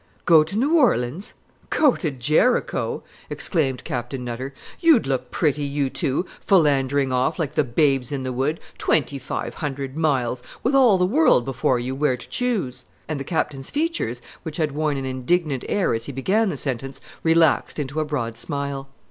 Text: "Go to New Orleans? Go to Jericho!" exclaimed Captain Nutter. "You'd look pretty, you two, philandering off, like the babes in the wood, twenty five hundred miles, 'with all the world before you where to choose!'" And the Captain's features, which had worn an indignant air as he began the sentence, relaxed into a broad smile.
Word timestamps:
"Go 0.25 0.43
to 0.43 0.57
New 0.57 0.79
Orleans? 0.79 1.35
Go 1.69 1.95
to 1.95 2.09
Jericho!" 2.09 3.03
exclaimed 3.29 3.83
Captain 3.83 4.25
Nutter. 4.25 4.51
"You'd 4.79 5.05
look 5.05 5.29
pretty, 5.29 5.61
you 5.63 5.91
two, 5.91 6.25
philandering 6.39 7.11
off, 7.13 7.37
like 7.37 7.51
the 7.53 7.63
babes 7.63 8.11
in 8.11 8.23
the 8.23 8.33
wood, 8.33 8.59
twenty 8.79 9.19
five 9.19 9.53
hundred 9.53 9.95
miles, 9.95 10.41
'with 10.63 10.73
all 10.73 10.97
the 10.97 11.05
world 11.05 11.45
before 11.45 11.77
you 11.77 11.93
where 11.93 12.17
to 12.17 12.29
choose!'" 12.29 12.85
And 13.07 13.19
the 13.19 13.23
Captain's 13.23 13.69
features, 13.69 14.23
which 14.41 14.57
had 14.57 14.71
worn 14.71 14.97
an 14.97 15.05
indignant 15.05 15.63
air 15.69 15.93
as 15.93 16.05
he 16.05 16.11
began 16.11 16.49
the 16.49 16.57
sentence, 16.57 16.99
relaxed 17.21 17.77
into 17.77 17.99
a 17.99 18.05
broad 18.05 18.37
smile. 18.37 18.89